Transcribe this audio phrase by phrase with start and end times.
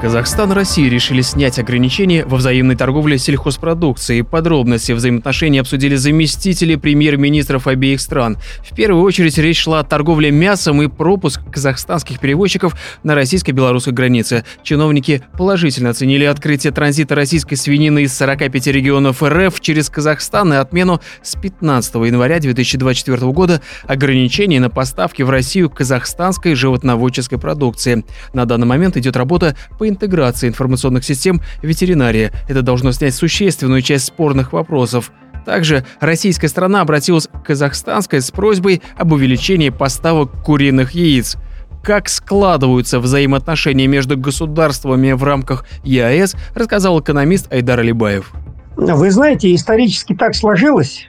[0.00, 4.22] Казахстан и Россия решили снять ограничения во взаимной торговле сельхозпродукцией.
[4.22, 8.38] Подробности взаимоотношений обсудили заместители премьер-министров обеих стран.
[8.62, 14.44] В первую очередь речь шла о торговле мясом и пропуск казахстанских перевозчиков на российско-белорусской границе.
[14.62, 21.00] Чиновники положительно оценили открытие транзита российской свинины из 45 регионов РФ через Казахстан и отмену
[21.22, 28.04] с 15 января 2024 года ограничений на поставки в Россию казахстанской животноводческой продукции.
[28.32, 32.32] На данный момент идет работа по интеграции информационных систем ветеринария.
[32.48, 35.12] Это должно снять существенную часть спорных вопросов.
[35.44, 41.36] Также российская страна обратилась к казахстанской с просьбой об увеличении поставок куриных яиц.
[41.82, 48.32] Как складываются взаимоотношения между государствами в рамках ЕАЭС, рассказал экономист Айдар Алибаев.
[48.76, 51.08] Вы знаете, исторически так сложилось,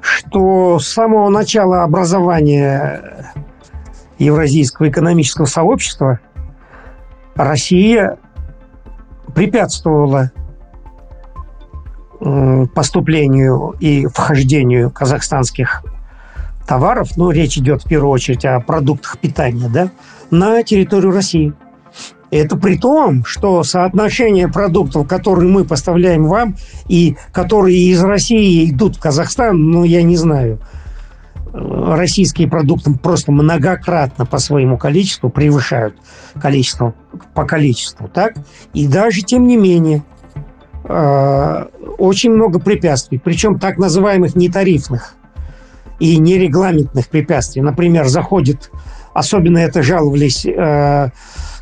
[0.00, 3.32] что с самого начала образования
[4.18, 6.20] Евразийского экономического сообщества
[7.44, 8.18] Россия
[9.34, 10.30] препятствовала
[12.74, 15.82] поступлению и вхождению казахстанских
[16.66, 19.90] товаров, ну, речь идет в первую очередь о продуктах питания, да,
[20.30, 21.54] на территорию России.
[22.30, 26.56] Это при том, что соотношение продуктов, которые мы поставляем вам,
[26.88, 30.60] и которые из России идут в Казахстан, ну, я не знаю–
[31.52, 35.96] российские продукты просто многократно по своему количеству превышают
[36.40, 36.94] количество
[37.34, 38.34] по количеству, так?
[38.72, 40.04] И даже тем не менее
[40.84, 41.66] э,
[41.98, 45.14] очень много препятствий, причем так называемых нетарифных
[45.98, 47.62] и нерегламентных препятствий.
[47.62, 48.70] Например, заходит,
[49.12, 51.10] особенно это жаловались э,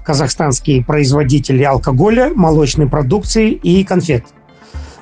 [0.05, 4.25] казахстанские производители алкоголя, молочной продукции и конфет.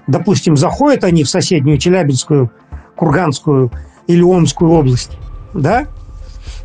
[0.07, 2.51] Допустим, заходят они в соседнюю Челябинскую,
[2.95, 3.71] Курганскую
[4.07, 5.13] или Омскую область,
[5.55, 5.87] да?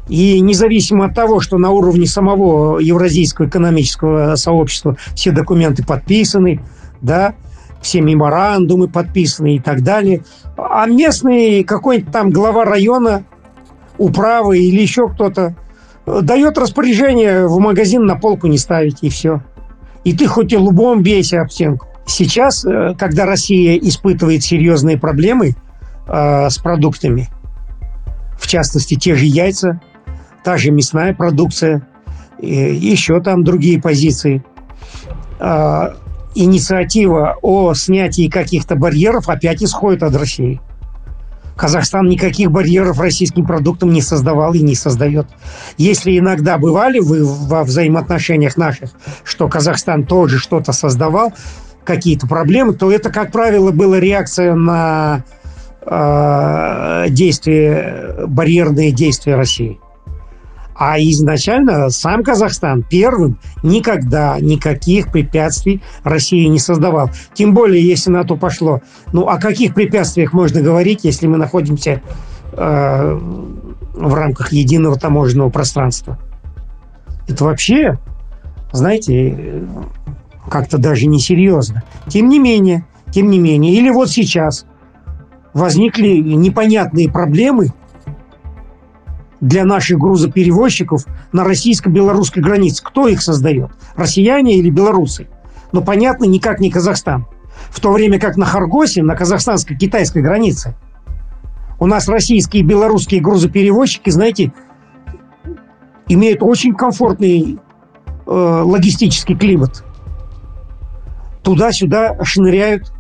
[0.08, 6.62] И независимо от того, что на уровне самого Евразийского экономического сообщества все документы подписаны,
[7.02, 7.36] да,
[7.82, 10.24] все меморандумы подписаны и так далее,
[10.58, 13.24] а местный какой-нибудь там глава района,
[13.98, 15.56] управы или еще кто-то
[16.06, 19.42] дает распоряжение в магазин на полку не ставить, и все.
[20.04, 21.88] И ты хоть и лбом бейся об стенку.
[22.08, 25.56] Сейчас, э, когда Россия испытывает серьезные проблемы–
[26.12, 27.30] э, с продуктами.
[28.38, 29.80] В частности, те же яйца,
[30.44, 31.88] та же мясная продукция,
[32.40, 34.44] еще там другие позиции.
[35.40, 35.94] Э,
[36.36, 40.60] инициатива о снятии каких-то барьеров опять исходит от России.
[41.56, 45.28] Казахстан никаких барьеров российским продуктам не создавал и не создает.
[45.78, 48.90] Если иногда бывали вы во взаимоотношениях наших,
[49.24, 51.34] что Казахстан тоже что-то создавал,
[51.84, 55.24] какие-то проблемы, то это, как правило, была реакция на
[55.84, 59.80] Э, действия, барьерные действия России.
[60.76, 67.10] А изначально сам Казахстан первым никогда никаких препятствий России не создавал.
[67.34, 68.82] Тем более, если на то пошло.
[69.12, 72.02] Ну, о каких препятствиях можно говорить, если мы находимся
[72.54, 73.20] э,
[73.94, 76.20] в рамках единого таможенного пространства?
[77.28, 77.98] Это вообще,
[78.72, 79.64] знаете,
[80.50, 81.84] как-то даже несерьезно.
[82.08, 84.66] Тем не менее, тем не менее, или вот сейчас–
[85.54, 87.68] возникли непонятные проблемы
[89.40, 92.84] для наших грузоперевозчиков на российско-белорусской границе.
[92.84, 93.72] Кто их создает?
[93.96, 95.28] Россияне или белорусы?
[95.72, 97.26] Но понятно, никак не Казахстан.
[97.70, 100.76] В то время как на Харгосе, на казахстанско-китайской границе,
[101.80, 104.54] у нас российские и белорусские грузоперевозчики, знаете,
[106.08, 107.58] имеют очень комфортный
[108.28, 109.84] э, логистический климат.
[111.44, 112.94] Туда-сюда шныряют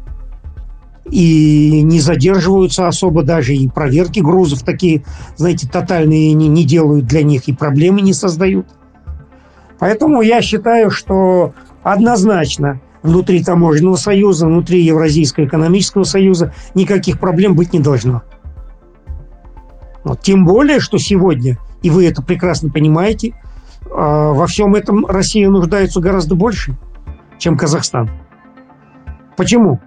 [1.11, 5.03] и не задерживаются особо даже, и проверки грузов такие,
[5.35, 8.65] знаете, тотальные не, не делают для них, и проблемы не создают.
[9.77, 17.73] Поэтому я считаю, что однозначно внутри таможенного союза, внутри Евразийского экономического союза никаких проблем быть
[17.73, 18.23] не должно.
[20.03, 20.21] Вот.
[20.21, 23.35] Тем более, что сегодня, и вы это прекрасно понимаете,
[23.91, 26.77] а, во всем этом Россия нуждается гораздо больше,
[27.37, 28.09] чем Казахстан.
[29.35, 29.79] Почему?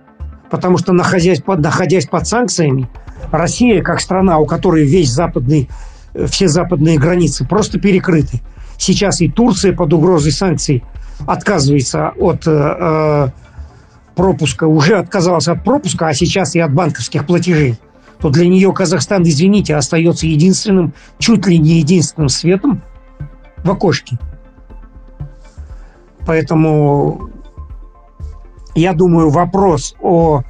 [0.55, 2.89] Потому что, находясь под, находясь под санкциями,
[3.33, 5.69] Россия, как страна, у которой весь западный,
[6.15, 8.41] э, все западные границы просто перекрыты.
[8.79, 10.85] Сейчас и Турция под угрозой санкций
[11.27, 13.29] отказывается от э, э,
[14.15, 17.77] пропуска, уже отказалась от пропуска, а сейчас и от банковских платежей,
[18.21, 22.81] то для нее Казахстан, извините, остается единственным, чуть ли не единственным светом
[23.65, 24.21] в окошке.
[26.25, 27.34] Поэтому
[28.75, 30.43] я думаю, вопрос о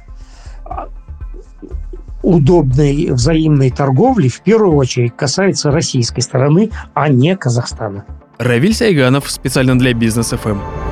[2.23, 8.05] удобной взаимной торговли в первую очередь касается российской стороны, а не Казахстана.
[8.39, 10.84] Равиль Сайганов специально для Бизнес ФМ.